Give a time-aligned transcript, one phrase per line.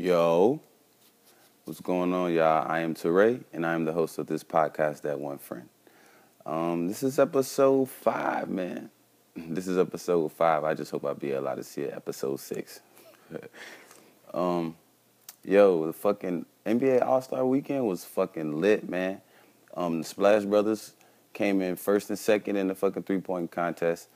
[0.00, 0.60] Yo,
[1.64, 2.64] what's going on, y'all?
[2.70, 5.68] I am Teray, and I am the host of this podcast, That One Friend.
[6.46, 8.90] Um, this is episode five, man.
[9.34, 10.62] This is episode five.
[10.62, 12.78] I just hope I'll be allowed to see it, episode six.
[14.32, 14.76] um,
[15.42, 19.20] yo, the fucking NBA All Star Weekend was fucking lit, man.
[19.76, 20.92] Um, the Splash Brothers
[21.32, 24.06] came in first and second in the fucking three point contest.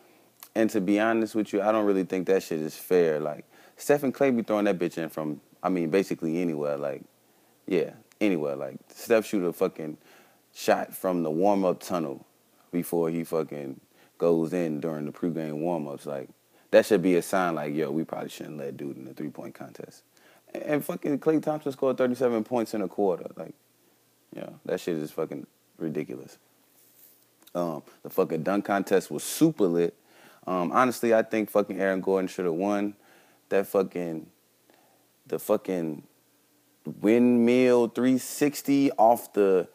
[0.55, 3.19] And to be honest with you, I don't really think that shit is fair.
[3.19, 3.47] Like
[3.77, 6.77] Stephen Klay be throwing that bitch in from, I mean, basically anywhere.
[6.77, 7.03] Like,
[7.67, 8.57] yeah, anywhere.
[8.57, 9.99] Like Steph shoot a fucking
[10.55, 12.27] shot from the warm up tunnel
[12.71, 13.81] before he fucking
[14.19, 16.07] goes in during the pregame warm ups.
[16.07, 16.29] Like
[16.73, 17.55] that should be a sign.
[17.55, 20.03] Like, yo, we probably shouldn't let dude in the three point contest.
[20.55, 23.27] And, fucking Klay Thompson scored 37 points in a quarter.
[23.37, 23.55] Like,
[24.35, 25.47] yeah, that shit is fucking
[25.79, 26.39] ridiculous.
[27.55, 29.95] Um, the fucking dunk contest was super lit.
[30.47, 32.95] Um, honestly, I think fucking Aaron Gordon should have won.
[33.51, 34.27] That fucking,
[35.33, 36.03] the fucking
[37.01, 39.67] windmill 360 off the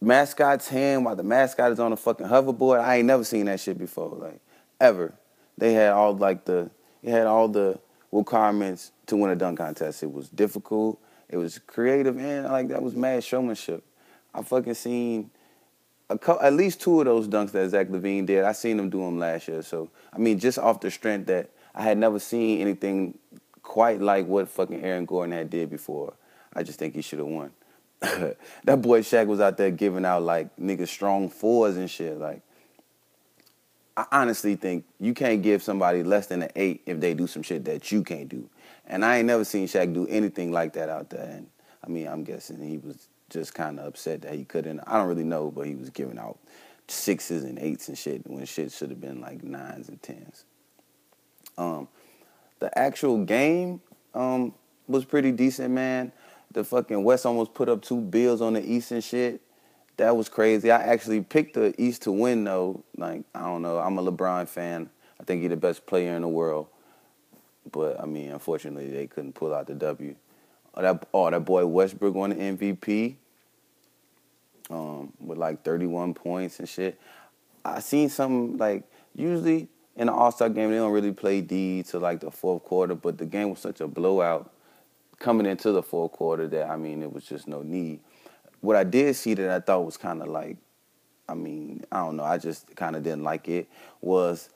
[0.00, 2.80] mascot's hand while the mascot is on a fucking hoverboard.
[2.80, 4.40] I ain't never seen that shit before, like
[4.80, 5.12] ever.
[5.58, 6.70] They had all like the,
[7.02, 7.78] it had all the
[8.10, 10.02] requirements to win a dunk contest.
[10.02, 10.98] It was difficult.
[11.28, 13.84] It was creative, and like that was mad showmanship.
[14.32, 15.30] I fucking seen
[16.08, 18.44] a co- at least two of those dunks that Zach LaVine did.
[18.44, 19.60] I seen him do them last year.
[19.60, 23.18] So I mean, just off the strength that I had never seen anything
[23.74, 26.14] quite like what fucking Aaron Gordon had did before.
[26.54, 27.50] I just think he should have won.
[28.00, 32.16] that boy Shaq was out there giving out like niggas strong fours and shit.
[32.16, 32.42] Like,
[33.96, 37.42] I honestly think you can't give somebody less than an eight if they do some
[37.42, 38.48] shit that you can't do.
[38.86, 41.28] And I ain't never seen Shaq do anything like that out there.
[41.28, 41.48] And
[41.84, 44.78] I mean, I'm guessing he was just kind of upset that he couldn't.
[44.86, 46.38] I don't really know, but he was giving out
[46.86, 50.44] sixes and eights and shit when shit should have been like nines and tens.
[51.58, 51.88] Um,
[52.58, 53.80] the actual game
[54.14, 54.54] um,
[54.86, 56.12] was pretty decent, man
[56.54, 59.42] the fucking West almost put up two bills on the East and shit.
[59.96, 60.70] That was crazy.
[60.70, 62.82] I actually picked the East to win though.
[62.96, 63.78] Like I don't know.
[63.78, 64.88] I'm a LeBron fan.
[65.20, 66.68] I think he's the best player in the world.
[67.70, 70.14] But I mean, unfortunately, they couldn't pull out the W.
[70.74, 73.16] Oh, that oh, that boy Westbrook won the MVP.
[74.70, 76.98] Um, with like 31 points and shit.
[77.64, 78.84] I seen something like
[79.14, 82.64] usually in an All Star game they don't really play D to like the fourth
[82.64, 84.50] quarter, but the game was such a blowout
[85.18, 88.00] coming into the fourth quarter that I mean it was just no need.
[88.60, 90.56] What I did see that I thought was kind of like,
[91.28, 93.68] I mean I don't know, I just kind of didn't like it
[94.00, 94.50] was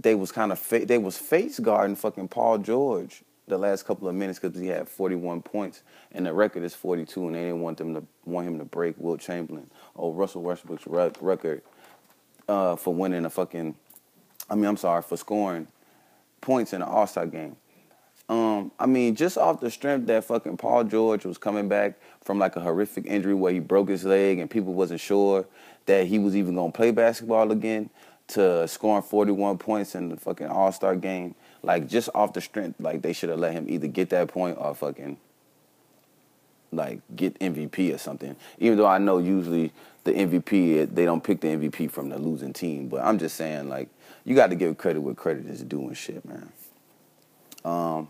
[0.00, 4.08] they was kind of fa- they was face guarding fucking Paul George the last couple
[4.08, 7.60] of minutes because he had 41 points and the record is 42 and they didn't
[7.60, 11.62] want them to want him to break Wilt Chamberlain or Russell Westbrook's record
[12.48, 13.74] uh, for winning a fucking
[14.50, 15.68] I mean I'm sorry for scoring
[16.40, 17.56] points in an All Star game.
[18.28, 22.38] Um, I mean, just off the strength that fucking Paul George was coming back from
[22.38, 25.46] like a horrific injury where he broke his leg and people wasn't sure
[25.86, 27.90] that he was even gonna play basketball again
[28.28, 31.34] to scoring 41 points in the fucking All Star game.
[31.62, 34.56] Like just off the strength, like they should have let him either get that point
[34.60, 35.16] or fucking
[36.72, 38.36] like get MVP or something.
[38.58, 39.72] Even though I know usually
[40.04, 43.68] the MVP they don't pick the MVP from the losing team, but I'm just saying
[43.68, 43.88] like
[44.24, 46.52] you got to give credit where credit is due and shit, man.
[47.64, 48.08] Um,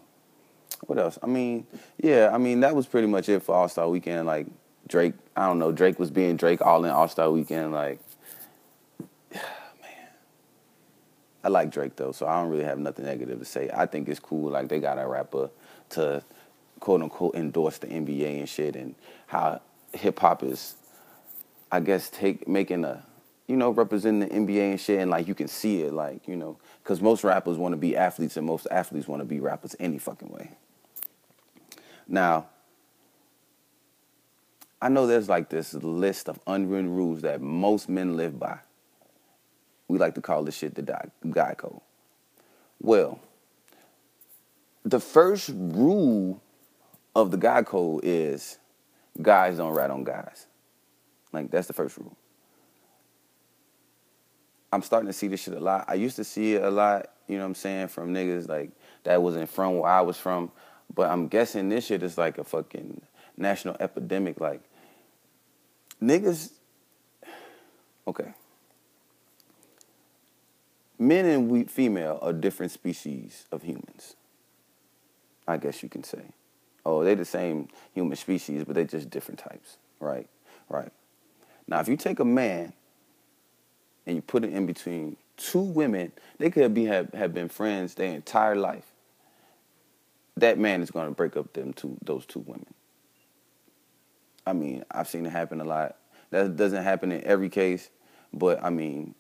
[0.87, 1.19] what else?
[1.23, 1.67] I mean,
[1.99, 4.27] yeah, I mean that was pretty much it for All Star Weekend.
[4.27, 4.47] Like
[4.89, 7.73] Drake, I don't know, Drake was being Drake all in All Star Weekend.
[7.73, 8.01] Like,
[9.33, 9.43] man,
[11.45, 13.71] I like Drake though, so I don't really have nothing negative to say.
[13.73, 14.51] I think it's cool.
[14.51, 15.51] Like they got a rapper
[15.91, 16.23] to
[16.81, 18.95] quote unquote endorse the NBA and shit, and
[19.27, 19.61] how
[19.93, 20.75] hip hop is,
[21.71, 23.05] I guess, take making a
[23.51, 26.37] you know, representing the NBA and shit, and like you can see it, like you
[26.37, 29.75] know, because most rappers want to be athletes, and most athletes want to be rappers
[29.81, 30.53] any fucking way.
[32.07, 32.47] Now,
[34.81, 38.61] I know there's like this list of unwritten rules that most men live by.
[39.89, 41.81] We like to call this shit the guy code.
[42.81, 43.19] Well,
[44.85, 46.41] the first rule
[47.15, 48.59] of the guy code is
[49.21, 50.47] guys don't rat on guys.
[51.33, 52.17] Like that's the first rule.
[54.73, 55.85] I'm starting to see this shit a lot.
[55.89, 58.71] I used to see it a lot, you know what I'm saying, from niggas like
[59.05, 60.53] that wasn't from where I was from.
[60.95, 63.01] But I'm guessing this shit is like a fucking
[63.37, 64.41] national epidemic.
[64.41, 64.63] Like,
[66.03, 66.51] niggas,
[68.07, 68.35] okay.
[70.99, 74.17] Men and we, female are different species of humans.
[75.47, 76.23] I guess you can say.
[76.91, 79.77] Oh, they're the same human species, but they're just different types.
[80.01, 80.29] Right,
[80.69, 80.91] right.
[81.69, 82.73] Now, if you take a man
[84.07, 87.95] and you put it in between two women, they could be have, have been friends
[87.95, 88.91] their entire life
[90.37, 92.67] that man is going to break up them two those two women.
[94.47, 95.97] I mean, I've seen it happen a lot.
[96.31, 97.91] That doesn't happen in every case,
[98.33, 99.15] but I mean,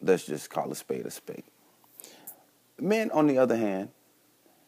[0.00, 1.44] let's just call a spade a spade.
[2.78, 3.88] Men, on the other hand,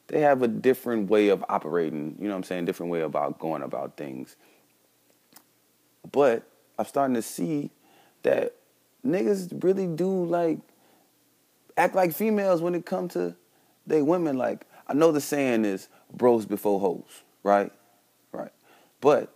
[0.09, 3.39] they have a different way of operating, you know what I'm saying, different way about
[3.39, 4.37] going about things.
[6.11, 7.71] But I'm starting to see
[8.23, 8.55] that
[9.07, 10.59] niggas really do like
[11.77, 13.37] act like females when it comes to
[13.87, 14.37] they women.
[14.37, 17.71] Like I know the saying is bros before hoes, right?
[18.33, 18.53] Right.
[19.01, 19.33] But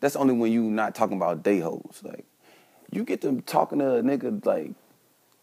[0.00, 2.00] that's only when you not talking about day hoes.
[2.02, 2.24] Like
[2.90, 4.72] you get them talking to a nigga like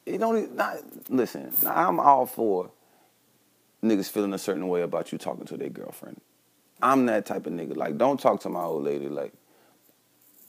[0.06, 0.78] it don't not
[1.10, 1.54] listen.
[1.66, 2.72] I'm all for
[3.86, 6.22] niggas feeling a certain way about you talking to their girlfriend.
[6.82, 7.76] I'm that type of nigga.
[7.76, 9.08] Like, don't talk to my old lady.
[9.08, 9.34] Like,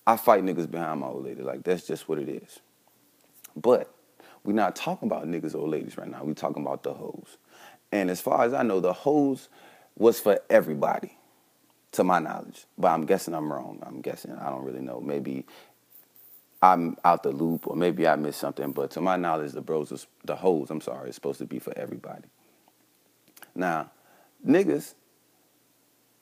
[0.06, 1.42] I fight niggas behind my old lady.
[1.42, 2.60] Like, that's just what it is.
[3.56, 3.92] But
[4.44, 6.24] we're not talking about niggas old ladies right now.
[6.24, 7.38] we talking about the hoes.
[7.92, 9.48] And as far as I know, the hoes
[9.96, 11.16] was for everybody,
[11.92, 12.66] to my knowledge.
[12.76, 13.82] But I'm guessing I'm wrong.
[13.86, 14.32] I'm guessing.
[14.32, 15.00] I don't really know.
[15.00, 15.46] Maybe
[16.62, 18.72] I'm out the loop, or maybe I missed something.
[18.72, 21.76] But to my knowledge, the bros, the hoes, I'm sorry, is supposed to be for
[21.76, 22.24] everybody.
[23.56, 23.90] Now,
[24.46, 24.94] niggas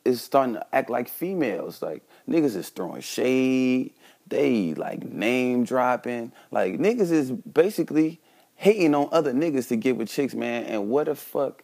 [0.05, 1.83] is starting to act like females.
[1.83, 3.93] Like niggas is throwing shade.
[4.27, 6.33] They like name dropping.
[6.51, 8.21] Like niggas is basically
[8.57, 10.65] hating on other niggas to get with chicks, man.
[10.65, 11.63] And what the fuck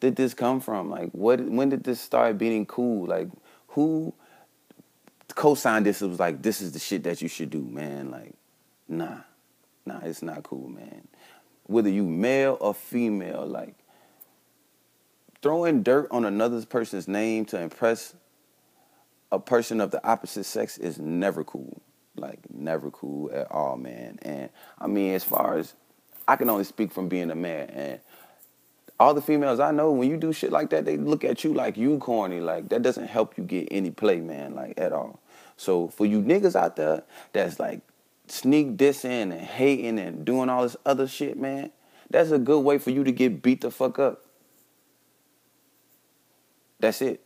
[0.00, 0.90] did this come from?
[0.90, 3.06] Like what when did this start being cool?
[3.06, 3.28] Like
[3.68, 4.14] who
[5.34, 6.02] co-signed this?
[6.02, 8.10] It was like this is the shit that you should do, man.
[8.10, 8.34] Like,
[8.88, 9.18] nah.
[9.84, 11.08] Nah, it's not cool, man.
[11.64, 13.74] Whether you male or female, like
[15.42, 18.14] throwing dirt on another person's name to impress
[19.30, 21.80] a person of the opposite sex is never cool.
[22.16, 24.18] Like never cool at all, man.
[24.22, 25.74] And I mean, as far as
[26.28, 28.00] I can only speak from being a man and
[29.00, 31.52] all the females I know, when you do shit like that, they look at you
[31.52, 32.40] like you corny.
[32.40, 35.20] Like that doesn't help you get any play, man, like at all.
[35.56, 37.02] So for you niggas out there
[37.32, 37.80] that's like
[38.28, 41.72] sneak dissing and hating and doing all this other shit, man,
[42.10, 44.24] that's a good way for you to get beat the fuck up.
[46.82, 47.22] That's it.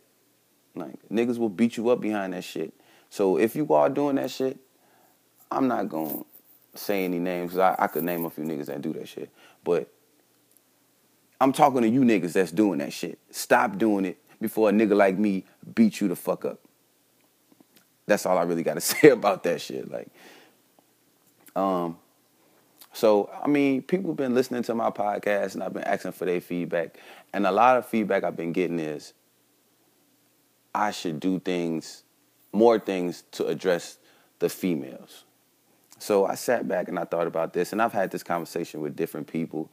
[0.75, 2.73] Like niggas will beat you up behind that shit.
[3.09, 4.57] So if you are doing that shit,
[5.51, 6.23] I'm not gonna
[6.75, 9.31] say any names because I, I could name a few niggas that do that shit.
[9.63, 9.91] But
[11.41, 13.17] I'm talking to you niggas that's doing that shit.
[13.31, 15.43] Stop doing it before a nigga like me
[15.73, 16.59] beat you the fuck up.
[18.05, 19.89] That's all I really gotta say about that shit.
[19.89, 20.09] Like,
[21.55, 21.97] um,
[22.93, 26.25] so I mean, people have been listening to my podcast and I've been asking for
[26.25, 26.99] their feedback.
[27.33, 29.13] And a lot of feedback I've been getting is
[30.73, 32.03] I should do things,
[32.51, 33.97] more things to address
[34.39, 35.23] the females.
[35.99, 38.95] So I sat back and I thought about this, and I've had this conversation with
[38.95, 39.69] different people.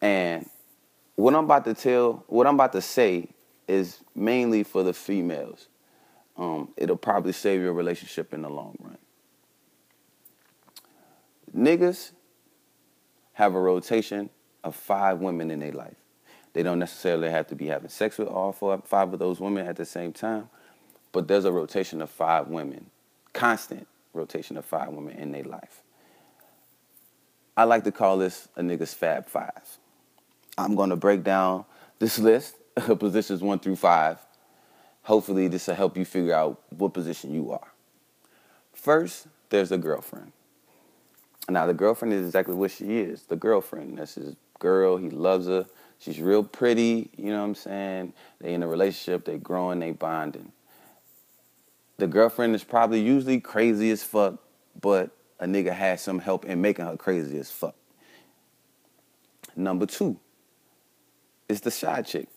[0.00, 0.48] And
[1.14, 3.28] what I'm about to tell, what I'm about to say,
[3.66, 5.68] is mainly for the females.
[6.36, 8.98] Um, it'll probably save your relationship in the long run.
[11.56, 12.12] Niggas
[13.32, 14.30] have a rotation
[14.64, 15.96] of five women in their life.
[16.52, 19.66] They don't necessarily have to be having sex with all four, five of those women
[19.66, 20.48] at the same time,
[21.12, 22.90] but there's a rotation of five women,
[23.32, 25.82] constant rotation of five women in their life.
[27.56, 29.78] I like to call this a nigga's Fab Five.
[30.56, 31.64] I'm to break down
[31.98, 32.56] this list
[32.98, 34.18] positions one through five.
[35.02, 37.72] Hopefully, this will help you figure out what position you are.
[38.72, 40.32] First, there's the girlfriend.
[41.48, 43.98] Now, the girlfriend is exactly what she is the girlfriend.
[43.98, 45.66] That's his girl, he loves her.
[45.98, 48.12] She's real pretty, you know what I'm saying?
[48.40, 50.52] They in a relationship, they growing, they bonding.
[51.96, 54.40] The girlfriend is probably usually crazy as fuck,
[54.80, 57.74] but a nigga has some help in making her crazy as fuck.
[59.56, 60.18] Number two
[61.48, 62.28] is the side chick.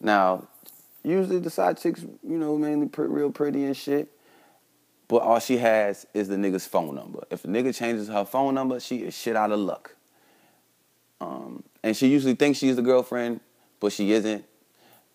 [0.00, 0.48] Now,
[1.02, 4.10] usually the side chicks, you know, mainly real pretty and shit.
[5.08, 7.24] But all she has is the nigga's phone number.
[7.30, 9.94] If a nigga changes her phone number, she is shit out of luck.
[11.20, 13.38] Um, and she usually thinks she's the girlfriend,
[13.78, 14.44] but she isn't.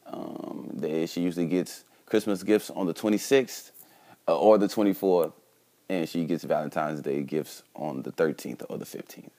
[0.07, 3.71] Um, they, she usually gets Christmas gifts on the 26th
[4.25, 5.33] uh, or the 24th,
[5.89, 9.31] and she gets Valentine's Day gifts on the 13th or the 15th.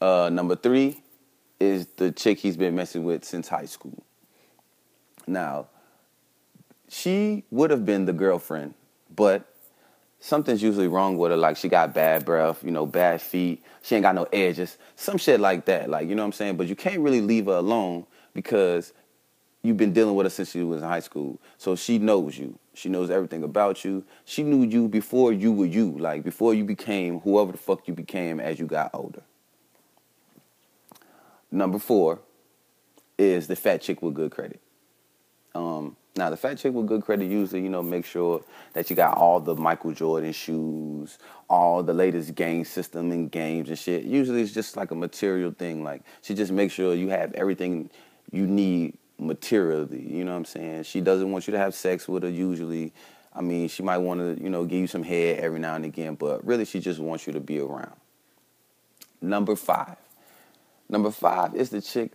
[0.00, 1.02] Uh, number three
[1.60, 4.02] is the chick he's been messing with since high school.
[5.26, 5.66] Now,
[6.88, 8.72] she would have been the girlfriend,
[9.14, 9.54] but
[10.20, 11.36] something's usually wrong with her.
[11.36, 13.62] Like she got bad breath, you know, bad feet.
[13.82, 15.88] She ain't got no edges, some shit like that.
[15.88, 16.56] Like you know what I'm saying.
[16.56, 18.92] But you can't really leave her alone because
[19.62, 21.40] you've been dealing with her since she was in high school.
[21.56, 22.58] So she knows you.
[22.74, 24.04] She knows everything about you.
[24.24, 25.96] She knew you before you were you.
[25.98, 29.22] Like before you became whoever the fuck you became as you got older.
[31.50, 32.20] Number four
[33.16, 34.60] is the fat chick with good credit.
[35.54, 38.42] Um, now the fat chick with good credit usually, you know, make sure
[38.74, 43.68] that you got all the Michael Jordan shoes, all the latest game system and games
[43.68, 44.04] and shit.
[44.04, 45.82] Usually it's just like a material thing.
[45.82, 47.88] Like she just makes sure you have everything
[48.30, 50.02] you need materially.
[50.02, 50.82] You know what I'm saying?
[50.84, 52.92] She doesn't want you to have sex with her usually.
[53.34, 55.84] I mean, she might want to, you know, give you some head every now and
[55.84, 57.94] again, but really she just wants you to be around.
[59.20, 59.96] Number five.
[60.88, 62.12] Number five is the chick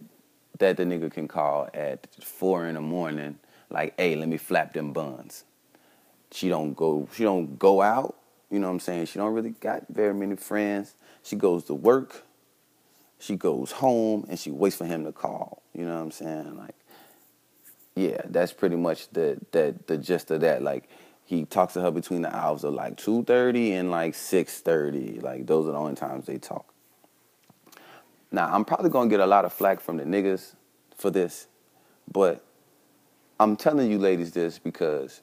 [0.60, 3.38] that the nigga can call at four in the morning,
[3.74, 5.44] like, hey, let me flap them buns.
[6.32, 8.16] She don't go, she don't go out,
[8.50, 9.08] you know what I'm saying?
[9.08, 10.96] She don't really got very many friends.
[11.24, 12.24] She goes to work,
[13.20, 15.64] she goes home, and she waits for him to call.
[15.74, 16.58] You know what I'm saying?
[16.58, 16.76] Like,
[17.96, 20.62] yeah, that's pretty much the the the gist of that.
[20.62, 20.90] Like,
[21.26, 25.20] he talks to her between the hours of like two thirty and like six thirty.
[25.20, 26.66] Like, those are the only times they talk.
[28.32, 30.56] Now, I'm probably gonna get a lot of flack from the niggas
[30.98, 31.48] for this,
[32.12, 32.44] but
[33.40, 35.22] I'm telling you ladies this because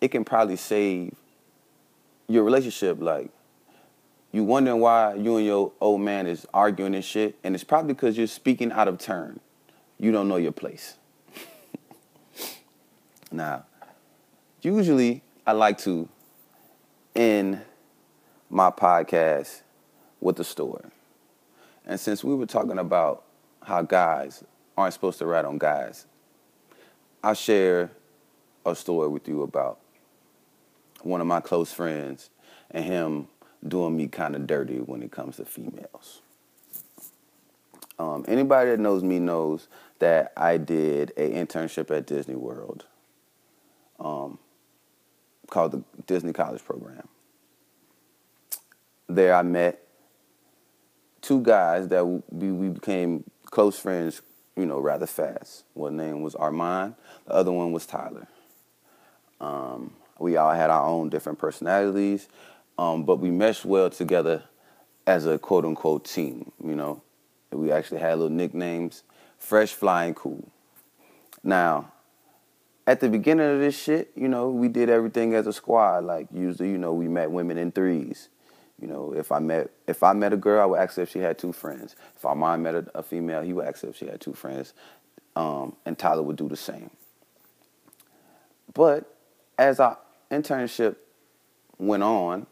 [0.00, 1.14] it can probably save
[2.28, 3.00] your relationship.
[3.00, 3.30] Like,
[4.32, 7.94] you wondering why you and your old man is arguing and shit, and it's probably
[7.94, 9.40] because you're speaking out of turn.
[9.98, 10.96] You don't know your place.
[13.32, 13.66] now,
[14.62, 16.08] usually I like to
[17.14, 17.60] end
[18.48, 19.62] my podcast
[20.20, 20.84] with a story.
[21.86, 23.24] And since we were talking about
[23.62, 24.44] how guys
[24.76, 26.06] aren't supposed to rat on guys,
[27.22, 27.90] I'll share
[28.64, 29.78] a story with you about
[31.02, 32.30] one of my close friends
[32.70, 33.28] and him
[33.66, 36.22] doing me kind of dirty when it comes to females.
[37.98, 42.86] Um, anybody that knows me knows that I did a internship at Disney World
[43.98, 44.38] um,
[45.50, 47.06] called the Disney College Program.
[49.08, 49.86] There I met
[51.20, 54.22] two guys that we, we became close friends,
[54.60, 55.64] you know, rather fast.
[55.74, 56.94] One name was Armand,
[57.26, 58.28] the other one was Tyler.
[59.40, 62.28] Um, we all had our own different personalities,
[62.78, 64.44] um, but we meshed well together
[65.06, 67.02] as a quote unquote team, you know.
[67.50, 69.02] We actually had little nicknames,
[69.38, 70.46] Fresh, Flying, Cool.
[71.42, 71.92] Now,
[72.86, 76.04] at the beginning of this shit, you know, we did everything as a squad.
[76.04, 78.28] Like usually, you know, we met women in threes.
[78.80, 81.10] You know, if I met if I met a girl, I would ask her if
[81.10, 81.96] she had two friends.
[82.16, 84.72] If Armand met a, a female, he would ask her if she had two friends,
[85.36, 86.90] um, and Tyler would do the same.
[88.72, 89.14] But
[89.58, 89.98] as our
[90.30, 90.96] internship
[91.78, 92.46] went on,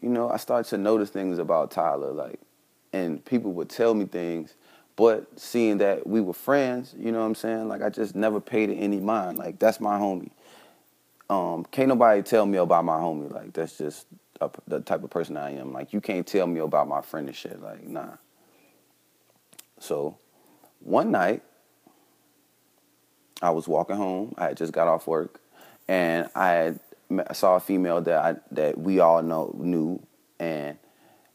[0.00, 2.40] you know, I started to notice things about Tyler, like,
[2.92, 4.54] and people would tell me things,
[4.96, 7.68] but seeing that we were friends, you know what I'm saying?
[7.68, 9.38] Like, I just never paid it any mind.
[9.38, 10.30] Like, that's my homie.
[11.28, 13.30] Um, can't nobody tell me about my homie.
[13.30, 14.06] Like, that's just
[14.40, 15.72] a, the type of person I am.
[15.72, 17.60] Like you can't tell me about my friend and shit.
[17.62, 18.16] Like nah.
[19.78, 20.18] So
[20.80, 21.42] one night
[23.42, 24.34] I was walking home.
[24.38, 25.40] I had just got off work,
[25.88, 26.80] and I had
[27.28, 30.02] I saw a female that I that we all know knew,
[30.38, 30.78] and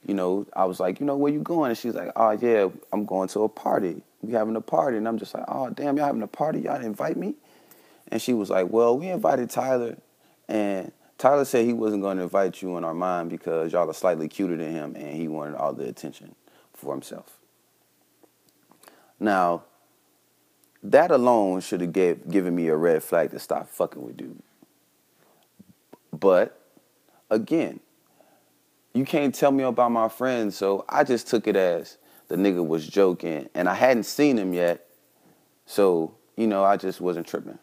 [0.05, 1.70] you know I was like, you know, where you going?
[1.70, 4.01] And she's like, oh yeah, I'm going to a party.
[4.22, 6.62] We having a party, and I'm just like, oh damn, y'all having a party?
[6.62, 7.36] Y'all invite me?
[8.08, 9.98] And she was like, well, we invited Tyler,
[10.48, 14.27] and Tyler said he wasn't going to invite you in Armand because y'all are slightly
[14.27, 16.33] cuter than him and he wanted all the attention
[16.73, 17.37] for himself.
[19.19, 19.61] Now,
[20.81, 24.41] that alone should have gave, given me a red flag to stop fucking with dude.
[26.11, 26.59] But
[27.29, 27.81] again,
[28.95, 31.99] you can't tell me about my friends, so I just took it as
[32.29, 34.87] the nigga was joking and I hadn't seen him yet.
[35.67, 37.59] So, you know, I just wasn't tripping.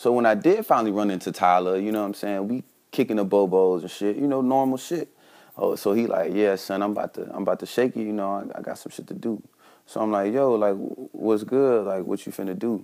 [0.00, 3.16] So when I did finally run into Tyler, you know what I'm saying, we kicking
[3.16, 5.10] the bobos and shit, you know, normal shit.
[5.58, 8.14] Oh, so he like, yeah, son, I'm about to, I'm about to shake you, you
[8.14, 9.42] know, I, I got some shit to do.
[9.84, 10.74] So I'm like, yo, like,
[11.12, 11.84] what's good?
[11.84, 12.82] Like, what you finna do?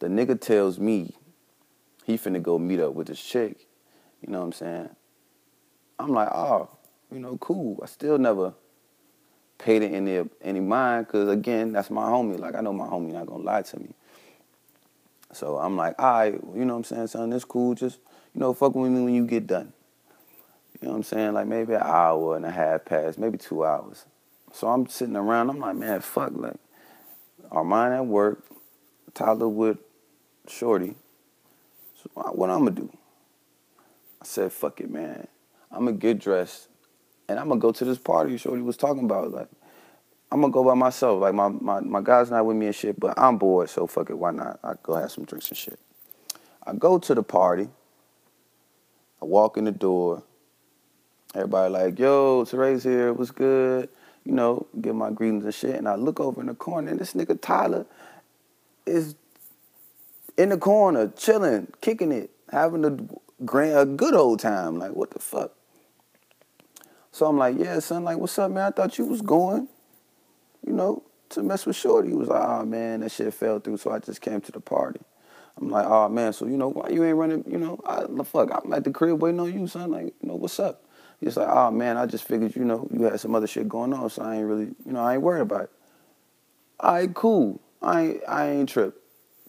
[0.00, 1.14] The nigga tells me
[2.04, 3.66] he finna go meet up with this chick.
[4.20, 4.90] You know what I'm saying?
[5.98, 6.68] I'm like, oh,
[7.10, 7.80] you know, cool.
[7.82, 8.52] I still never
[9.56, 12.38] paid it any any mind, cause again, that's my homie.
[12.38, 13.94] Like I know my homie not gonna lie to me.
[15.32, 17.74] So I'm like, all right, you know what I'm saying, son, it's cool.
[17.74, 17.98] Just,
[18.34, 19.72] you know, fuck with me when you get done.
[20.80, 21.32] You know what I'm saying?
[21.34, 24.06] Like maybe an hour and a half past, maybe two hours.
[24.52, 26.56] So I'm sitting around, I'm like, man, fuck, like,
[27.50, 28.44] Armand at work,
[29.14, 29.78] Tyler with
[30.48, 30.94] Shorty.
[32.02, 32.90] So what I'm gonna do?
[34.20, 35.26] I said, fuck it, man.
[35.70, 36.68] I'm gonna get dressed
[37.28, 39.30] and I'm gonna go to this party Shorty was talking about.
[39.30, 39.48] Like,
[40.32, 41.20] I'm gonna go by myself.
[41.20, 44.10] Like my, my, my guy's not with me and shit, but I'm bored, so fuck
[44.10, 44.60] it, why not?
[44.62, 45.78] I go have some drinks and shit.
[46.64, 47.68] I go to the party.
[49.20, 50.22] I walk in the door.
[51.34, 53.12] Everybody like, yo, Teray's here.
[53.12, 53.88] What's good?
[54.24, 55.76] you know, give my greetings and shit.
[55.76, 57.86] And I look over in the corner, and this nigga Tyler
[58.86, 59.14] is
[60.36, 62.96] in the corner, chilling, kicking it, having a
[63.44, 64.78] grand, a good old time.
[64.78, 65.52] Like, what the fuck?
[67.12, 68.64] So I'm like, yeah, son, like, what's up, man?
[68.64, 69.68] I thought you was going,
[70.66, 72.08] you know, to mess with Shorty.
[72.08, 74.60] He was like, oh man, that shit fell through, so I just came to the
[74.60, 75.00] party.
[75.60, 78.50] I'm like, oh man, so you know, why you ain't running, you know, I, fuck,
[78.52, 79.90] I'm at the crib waiting on you, son.
[79.90, 80.84] Like, you know, what's up?
[81.20, 83.92] He's like, oh man, I just figured, you know, you had some other shit going
[83.92, 85.70] on, so I ain't really, you know, I ain't worried about it.
[86.82, 87.60] Right, cool.
[87.82, 89.02] I ain't, I ain't trip.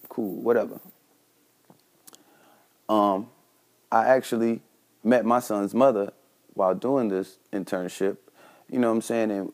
[0.08, 0.80] Cool, whatever.
[2.88, 3.28] Um,
[3.90, 4.60] I actually
[5.02, 6.12] met my son's mother
[6.52, 8.18] while doing this internship.
[8.68, 9.30] You know what I'm saying?
[9.30, 9.52] And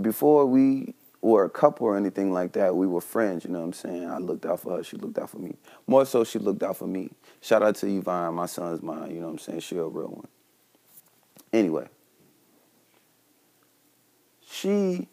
[0.00, 3.44] before we were a couple or anything like that, we were friends.
[3.44, 4.08] You know what I'm saying?
[4.08, 4.84] I looked out for her.
[4.84, 5.56] She looked out for me.
[5.86, 7.10] More so, she looked out for me.
[7.40, 9.10] Shout out to Yvonne, my son's mom.
[9.10, 9.60] You know what I'm saying?
[9.60, 10.28] She a real one.
[11.52, 11.88] Anyway,
[14.48, 15.08] she,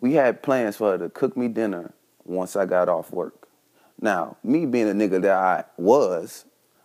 [0.00, 1.92] we had plans for her to cook me dinner
[2.24, 3.48] once I got off work.
[4.00, 6.44] Now, me being a nigga that I was,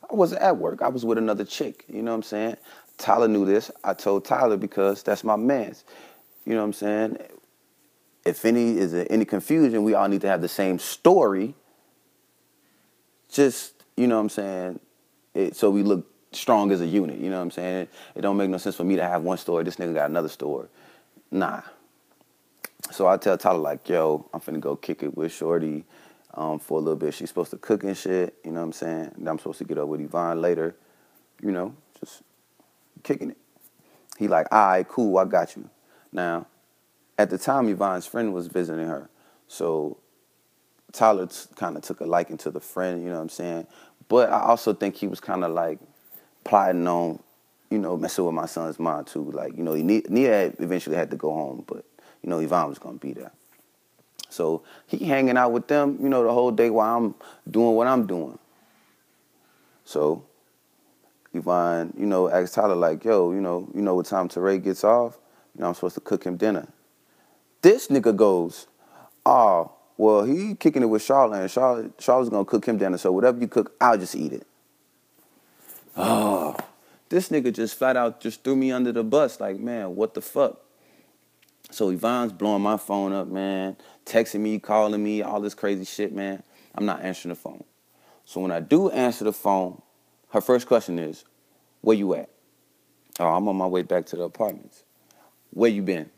[0.10, 0.82] I wasn't at work.
[0.82, 1.86] I was with another chick.
[1.88, 2.58] You know what I'm saying?
[2.98, 3.72] Tyler knew this.
[3.84, 5.86] I told Tyler because that's my man's.
[6.50, 7.18] You know what I'm saying?
[8.26, 11.54] If any is there any confusion, we all need to have the same story.
[13.32, 14.80] Just, you know what I'm saying?
[15.36, 17.20] It, so we look strong as a unit.
[17.20, 17.88] You know what I'm saying?
[18.16, 19.64] It, don't make no sense for me to have one story.
[19.64, 20.70] This nigga got another story.
[21.30, 21.62] Nah.
[22.90, 25.86] So I tell Tyler like, yo, I'm finna go kick it with Shorty
[26.34, 27.14] um, for a little bit.
[27.14, 28.34] She's supposed to cook and shit.
[28.44, 29.12] You know what I'm saying?
[29.18, 30.76] And I'm supposed to get up with Yvonne later.
[31.44, 32.24] You know, just
[33.04, 33.38] kicking it.
[34.18, 35.70] He like, all right, cool, I got you.
[36.12, 36.48] Now,
[37.18, 39.10] at the time, Yvonne's friend was visiting her.
[39.48, 39.98] So
[40.92, 43.68] Tyler t- kind of took a liking to the friend, you know what I'm saying?
[44.08, 45.80] But I also think he was kind of like
[46.44, 47.20] plotting on,
[47.70, 49.32] you know, messing with my son's mom too.
[49.32, 51.86] Like, you know, Nia eventually had to go home, but,
[52.24, 53.32] you know, Yvonne was going to be there.
[54.30, 57.16] So he hanging out with them, you know, the whole day while I'm
[57.50, 58.38] doing what I'm doing.
[59.86, 60.24] So
[61.34, 64.84] Yvonne, you know, asked Tyler like, yo, you know, you know what time Teray gets
[64.84, 65.18] off?
[65.60, 66.70] You know, I'm supposed to cook him dinner.
[67.62, 68.68] This nigga goes,
[69.26, 72.98] oh, well, he kicking it with Charlotte, and Charlotte, Charlotte's gonna cook him dinner.
[72.98, 74.48] So whatever you cook, I'll just eat it.
[75.98, 76.56] Oh,
[77.10, 79.42] this nigga just flat out just threw me under the bus.
[79.42, 80.62] Like, man, what the fuck?
[81.72, 86.14] So Yvonne's blowing my phone up, man, texting me, calling me, all this crazy shit,
[86.14, 86.42] man.
[86.74, 87.66] I'm not answering the phone.
[88.24, 89.82] So when I do answer the phone,
[90.30, 91.26] her first question is,
[91.82, 92.30] "Where you at?"
[93.20, 94.84] Oh, I'm on my way back to the apartments.
[95.52, 96.10] Where you been?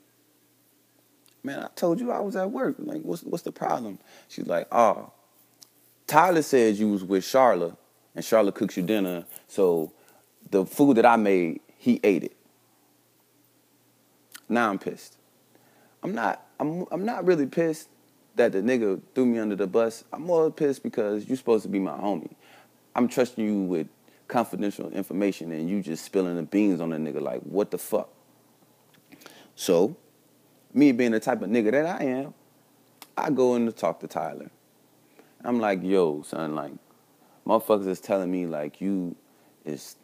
[1.44, 2.76] Man, I told you I was at work.
[2.78, 4.00] Like, what's what's the problem?
[4.28, 5.12] She's like, oh,
[6.06, 7.76] Tyler said you was with Charlotte,
[8.16, 9.26] and Charlotte cooks you dinner.
[9.48, 9.92] So
[10.50, 12.36] the food that I made, he ate it.
[14.48, 15.18] Now I'm pissed.
[16.04, 16.46] I'm not.
[16.60, 16.86] I'm.
[16.92, 17.90] I'm not really pissed
[18.36, 20.04] that the nigga threw me under the bus.
[20.14, 22.36] I'm more pissed because you're supposed to be my homie.
[22.96, 23.88] I'm trusting you with
[24.28, 27.22] confidential information, and you just spilling the beans on a nigga.
[27.22, 28.10] Like, what the fuck?
[29.62, 29.96] So
[30.74, 32.34] me being the type of nigga that I am,
[33.16, 34.50] I go in to talk to Tyler.
[35.44, 36.72] I'm like, yo, son, like,
[37.46, 39.16] motherfuckers is telling me like you
[39.64, 39.98] is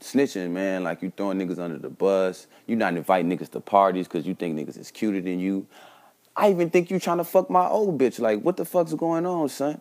[0.00, 0.84] snitching, man.
[0.84, 2.46] Like you throwing niggas under the bus.
[2.66, 5.66] You not inviting niggas to parties because you think niggas is cuter than you.
[6.36, 8.20] I even think you trying to fuck my old bitch.
[8.20, 9.80] Like, what the fuck's going on, son?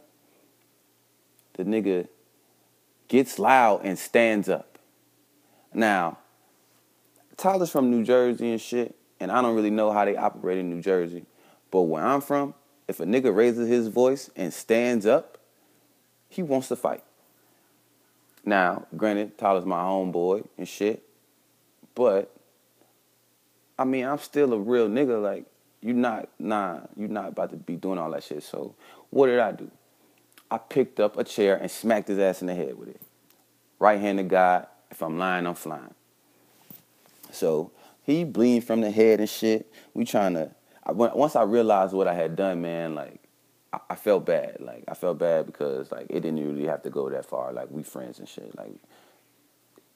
[1.55, 2.07] The nigga
[3.09, 4.79] gets loud and stands up.
[5.73, 6.19] Now,
[7.37, 10.69] Tyler's from New Jersey and shit and I don't really know how they operate in
[10.69, 11.25] New Jersey.
[11.71, 12.53] But where I'm from,
[12.87, 15.37] if a nigga raises his voice and stands up,
[16.29, 17.03] he wants to fight.
[18.43, 21.03] Now, granted, Tyler's my homeboy and shit,
[21.95, 22.31] but
[23.79, 25.21] I mean, I'm still a real nigga.
[25.21, 25.45] Like,
[25.81, 28.43] you're not, nah, you're not about to be doing all that shit.
[28.43, 28.75] So,
[29.09, 29.71] what did I do?
[30.51, 33.01] I picked up a chair and smacked his ass in the head with it.
[33.79, 35.93] Right handed guy, if I'm lying, I'm flying.
[37.35, 37.71] So,
[38.05, 39.71] he bleeding from the head and shit.
[39.93, 40.51] We trying to.
[40.83, 43.19] I, once I realized what I had done, man, like
[43.73, 44.57] I, I, felt bad.
[44.59, 47.51] Like I felt bad because like it didn't really have to go that far.
[47.51, 48.55] Like we friends and shit.
[48.55, 48.75] Like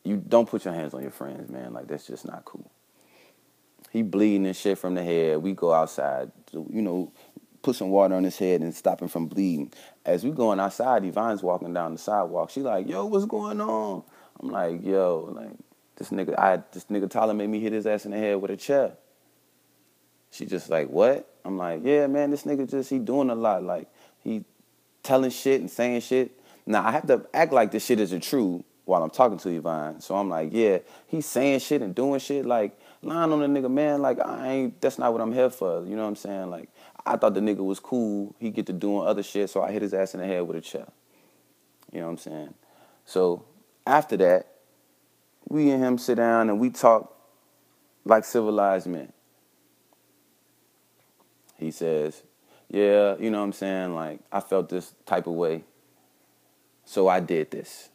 [0.03, 1.73] you don't put your hands on your friends, man.
[1.73, 2.71] Like that's just not cool.
[3.91, 5.37] He bleeding and shit from the head.
[5.37, 7.11] We go outside, you know,
[7.61, 9.71] put some water on his head and stop him from bleeding.
[10.05, 12.49] As we going outside, Yvonne's walking down the sidewalk.
[12.49, 14.03] She like, yo, what's going on?
[14.39, 15.51] I'm like, yo, like
[15.99, 18.49] this nigga, I this nigga Tyler made me hit his ass in the head with
[18.49, 18.93] a chair.
[20.31, 21.31] She just like, what?
[21.45, 23.63] I'm like, yeah, man, this nigga just he doing a lot.
[23.63, 23.87] Like
[24.23, 24.45] he
[25.03, 26.31] telling shit and saying shit.
[26.65, 30.01] Now I have to act like this shit isn't true while I'm talking to Yvonne.
[30.01, 32.45] So I'm like, yeah, he's saying shit and doing shit.
[32.45, 34.01] Like lying on the nigga, man.
[34.01, 34.81] Like I ain't.
[34.81, 35.83] That's not what I'm here for.
[35.85, 36.49] You know what I'm saying?
[36.49, 36.69] Like
[37.05, 38.35] I thought the nigga was cool.
[38.39, 40.55] He get to doing other shit, so I hit his ass in the head with
[40.55, 40.87] a chair.
[41.91, 42.53] You know what I'm saying?
[43.05, 43.45] So
[43.85, 44.47] after that,
[45.49, 47.15] we and him sit down and we talk
[48.05, 49.11] like civilized men.
[51.57, 52.21] He says,
[52.69, 53.95] Yeah, you know what I'm saying?
[53.95, 55.63] Like, I felt this type of way.
[56.85, 57.89] So I did this.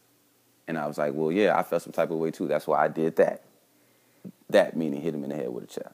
[0.67, 2.47] And I was like, Well, yeah, I felt some type of way too.
[2.47, 3.43] That's why I did that.
[4.49, 5.91] That meaning hit him in the head with a chair.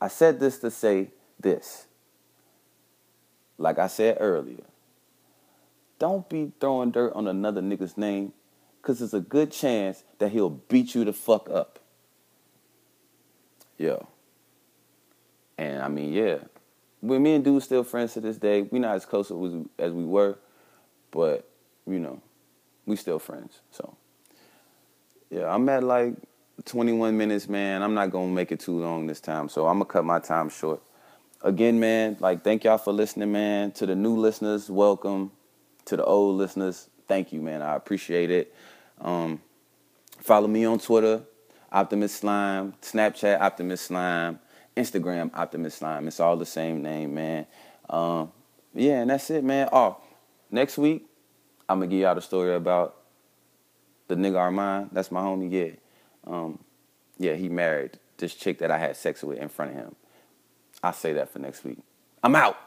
[0.00, 1.86] I said this to say this.
[3.56, 4.64] Like I said earlier,
[5.98, 8.32] don't be throwing dirt on another nigga's name
[8.84, 11.78] because there's a good chance that he'll beat you the fuck up.
[13.78, 14.06] Yo.
[15.56, 16.36] And I mean, yeah.
[17.00, 20.04] When me and dude still friends to this day, we not as close as, we
[20.04, 20.36] were,
[21.10, 21.48] but,
[21.86, 22.20] you know,
[22.84, 23.60] we still friends.
[23.70, 23.96] So,
[25.30, 26.16] yeah, I'm at like
[26.66, 27.82] 21 minutes, man.
[27.82, 30.50] I'm not to make it too long this time, so I'm to cut my time
[30.50, 30.82] short.
[31.40, 33.72] Again, man, like, thank y'all for listening, man.
[33.72, 35.30] To the new listeners, welcome.
[35.86, 37.62] To the old listeners, thank you, man.
[37.62, 38.54] I appreciate it.
[39.00, 39.40] Um,
[40.20, 41.22] follow me on Twitter,
[41.70, 44.38] Optimus Slime, Snapchat, Optimus Slime,
[44.76, 46.08] Instagram, Optimus Slime.
[46.08, 47.46] It's all the same name, man.
[47.88, 48.32] Um,
[48.74, 49.68] yeah, and that's it, man.
[49.72, 49.98] Oh,
[50.50, 51.06] next week,
[51.68, 52.96] I'm gonna give y'all the story about
[54.08, 54.90] the nigga Armand.
[54.92, 55.50] That's my homie.
[55.50, 55.76] Yeah,
[56.26, 56.58] um,
[57.18, 59.96] yeah, he married this chick that I had sex with in front of him.
[60.82, 61.78] I'll say that for next week.
[62.22, 62.58] I'm out.